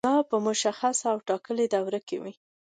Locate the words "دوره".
1.75-1.99